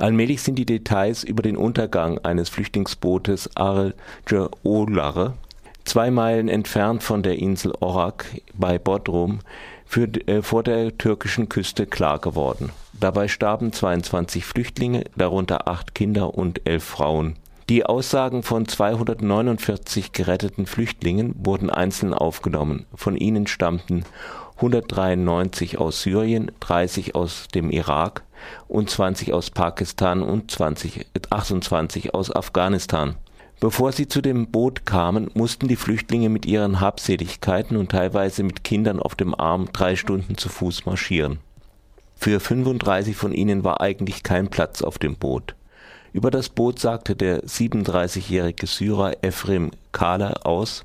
[0.00, 3.94] Allmählich sind die Details über den Untergang eines Flüchtlingsbootes Arge
[4.64, 5.34] Oulare,
[5.84, 8.24] zwei Meilen entfernt von der Insel Orak
[8.54, 9.40] bei Bodrum,
[9.84, 12.70] für, äh, vor der türkischen Küste klar geworden.
[12.92, 17.36] Dabei starben 22 Flüchtlinge, darunter acht Kinder und elf Frauen.
[17.68, 22.86] Die Aussagen von 249 geretteten Flüchtlingen wurden einzeln aufgenommen.
[22.94, 24.04] Von ihnen stammten
[24.56, 28.22] 193 aus Syrien, 30 aus dem Irak
[28.68, 33.16] und 20 aus Pakistan und 20, 28 aus Afghanistan.
[33.60, 38.64] Bevor sie zu dem Boot kamen, mussten die Flüchtlinge mit ihren Habseligkeiten und teilweise mit
[38.64, 41.40] Kindern auf dem Arm drei Stunden zu Fuß marschieren.
[42.16, 45.54] Für 35 von ihnen war eigentlich kein Platz auf dem Boot.
[46.12, 50.84] Über das Boot sagte der 37-jährige Syrer Efrem Kala aus,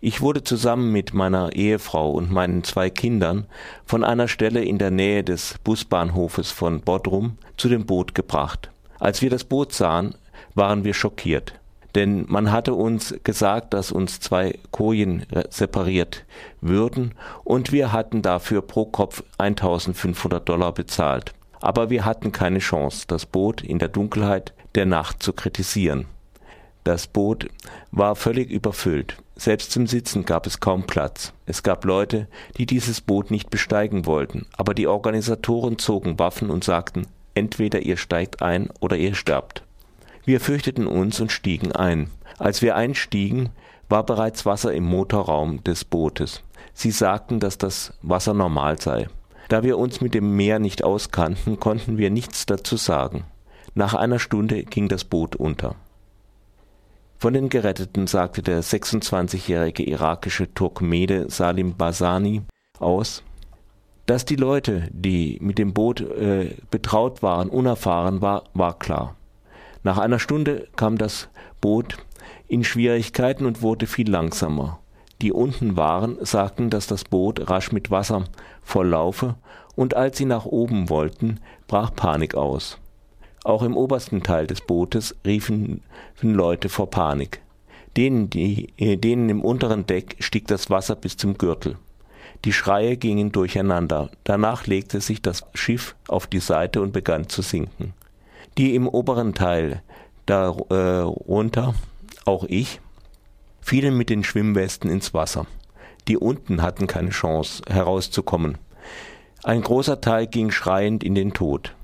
[0.00, 3.46] ich wurde zusammen mit meiner Ehefrau und meinen zwei Kindern
[3.84, 8.70] von einer Stelle in der Nähe des Busbahnhofes von Bodrum zu dem Boot gebracht.
[8.98, 10.14] Als wir das Boot sahen,
[10.54, 11.54] waren wir schockiert.
[11.94, 16.24] Denn man hatte uns gesagt, dass uns zwei Kojen separiert
[16.60, 23.04] würden und wir hatten dafür pro Kopf 1500 Dollar bezahlt aber wir hatten keine Chance,
[23.06, 26.06] das Boot in der Dunkelheit der Nacht zu kritisieren.
[26.84, 27.48] Das Boot
[27.90, 29.16] war völlig überfüllt.
[29.36, 31.32] Selbst zum Sitzen gab es kaum Platz.
[31.46, 36.64] Es gab Leute, die dieses Boot nicht besteigen wollten, aber die Organisatoren zogen Waffen und
[36.64, 39.62] sagten, entweder ihr steigt ein oder ihr sterbt.
[40.24, 42.10] Wir fürchteten uns und stiegen ein.
[42.38, 43.50] Als wir einstiegen,
[43.88, 46.42] war bereits Wasser im Motorraum des Bootes.
[46.72, 49.08] Sie sagten, dass das Wasser normal sei.
[49.48, 53.24] Da wir uns mit dem Meer nicht auskannten, konnten wir nichts dazu sagen.
[53.74, 55.74] Nach einer Stunde ging das Boot unter.
[57.20, 62.42] Von den Geretteten sagte der 26-jährige irakische Turkmede Salim Basani
[62.78, 63.22] aus,
[64.06, 69.14] dass die Leute, die mit dem Boot äh, betraut waren, unerfahren war, war klar.
[69.84, 71.28] Nach einer Stunde kam das
[71.60, 71.98] Boot
[72.48, 74.80] in Schwierigkeiten und wurde viel langsamer
[75.20, 78.24] die unten waren, sagten, dass das Boot rasch mit Wasser
[78.62, 79.36] volllaufe,
[79.76, 82.78] und als sie nach oben wollten, brach Panik aus.
[83.44, 85.82] Auch im obersten Teil des Bootes riefen
[86.20, 87.40] Leute vor Panik.
[87.96, 91.76] Denen, die, äh, denen im unteren Deck stieg das Wasser bis zum Gürtel.
[92.44, 94.10] Die Schreie gingen durcheinander.
[94.24, 97.94] Danach legte sich das Schiff auf die Seite und begann zu sinken.
[98.58, 99.82] Die im oberen Teil
[100.26, 102.80] darunter, äh, auch ich,
[103.60, 105.46] fielen mit den Schwimmwesten ins Wasser.
[106.08, 108.58] Die unten hatten keine Chance, herauszukommen.
[109.42, 111.74] Ein großer Teil ging schreiend in den Tod.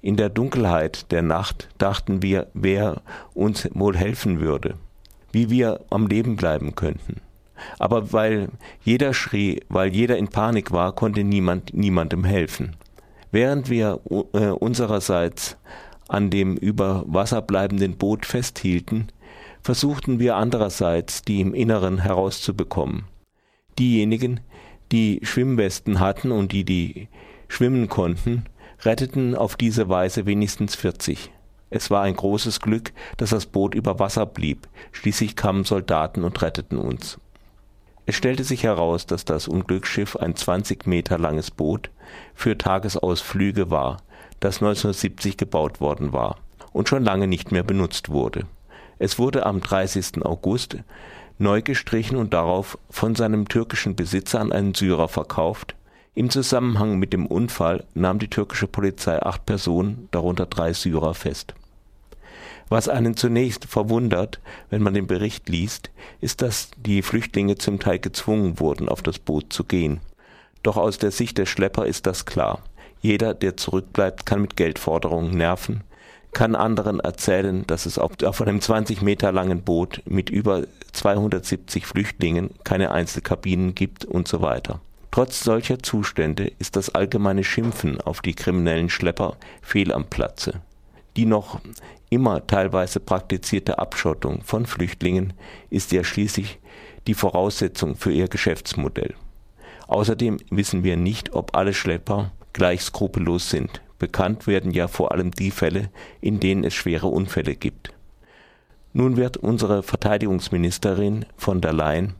[0.00, 3.02] In der Dunkelheit der Nacht dachten wir, wer
[3.34, 4.74] uns wohl helfen würde,
[5.32, 7.20] wie wir am Leben bleiben könnten.
[7.78, 8.50] Aber weil
[8.84, 12.76] jeder schrie, weil jeder in Panik war, konnte niemand niemandem helfen.
[13.32, 14.00] Während wir
[14.32, 15.56] äh, unsererseits
[16.08, 19.08] an dem über Wasser bleibenden Boot festhielten,
[19.62, 23.04] versuchten wir andererseits, die im Inneren herauszubekommen.
[23.78, 24.40] Diejenigen,
[24.92, 27.08] die Schwimmwesten hatten und die, die
[27.48, 28.44] schwimmen konnten,
[28.80, 31.30] retteten auf diese Weise wenigstens 40.
[31.70, 34.68] Es war ein großes Glück, dass das Boot über Wasser blieb.
[34.92, 37.18] Schließlich kamen Soldaten und retteten uns.
[38.06, 41.90] Es stellte sich heraus, dass das Unglücksschiff ein 20 Meter langes Boot
[42.34, 43.98] für Tagesausflüge war,
[44.40, 46.36] das 1970 gebaut worden war
[46.72, 48.46] und schon lange nicht mehr benutzt wurde.
[48.98, 50.24] Es wurde am 30.
[50.24, 50.78] August
[51.38, 55.67] neu gestrichen und darauf von seinem türkischen Besitzer an einen Syrer verkauft.
[56.18, 61.54] Im Zusammenhang mit dem Unfall nahm die türkische Polizei acht Personen, darunter drei Syrer, fest.
[62.68, 68.00] Was einen zunächst verwundert, wenn man den Bericht liest, ist, dass die Flüchtlinge zum Teil
[68.00, 70.00] gezwungen wurden, auf das Boot zu gehen.
[70.64, 72.64] Doch aus der Sicht der Schlepper ist das klar.
[73.00, 75.84] Jeder, der zurückbleibt, kann mit Geldforderungen nerven,
[76.32, 80.64] kann anderen erzählen, dass es auf, einem 20 Meter langen Boot mit über
[80.94, 84.80] 270 Flüchtlingen keine Einzelkabinen gibt und so weiter.
[85.10, 90.60] Trotz solcher Zustände ist das allgemeine Schimpfen auf die kriminellen Schlepper fehl am Platze.
[91.16, 91.60] Die noch
[92.10, 95.32] immer teilweise praktizierte Abschottung von Flüchtlingen
[95.70, 96.58] ist ja schließlich
[97.06, 99.14] die Voraussetzung für ihr Geschäftsmodell.
[99.88, 103.80] Außerdem wissen wir nicht, ob alle Schlepper gleich skrupellos sind.
[103.98, 105.90] Bekannt werden ja vor allem die Fälle,
[106.20, 107.92] in denen es schwere Unfälle gibt.
[108.92, 112.14] Nun wird unsere Verteidigungsministerin von der Leyen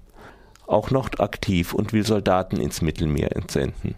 [0.68, 3.94] auch noch aktiv und will Soldaten ins Mittelmeer entsenden,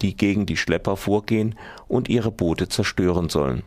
[0.00, 1.56] die gegen die Schlepper vorgehen
[1.88, 3.62] und ihre Boote zerstören sollen.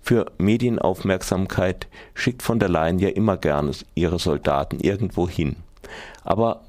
[0.00, 5.56] Für Medienaufmerksamkeit schickt von der Leyen ja immer gerne ihre Soldaten irgendwo hin.
[6.22, 6.60] Aber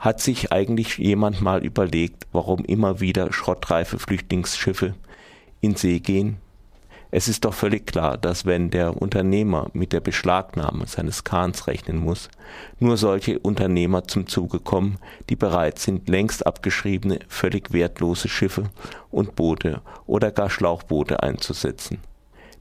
[0.00, 4.94] hat sich eigentlich jemand mal überlegt, warum immer wieder schrottreife Flüchtlingsschiffe
[5.60, 6.38] in See gehen.
[7.12, 11.98] Es ist doch völlig klar, dass wenn der Unternehmer mit der Beschlagnahme seines Kahns rechnen
[11.98, 12.28] muss,
[12.78, 14.98] nur solche Unternehmer zum Zuge kommen,
[15.28, 18.70] die bereit sind, längst abgeschriebene, völlig wertlose Schiffe
[19.10, 21.98] und Boote oder gar Schlauchboote einzusetzen.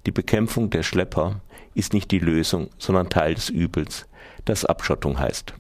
[0.07, 1.41] Die Bekämpfung der Schlepper
[1.75, 4.07] ist nicht die Lösung, sondern Teil des Übels,
[4.45, 5.53] das Abschottung heißt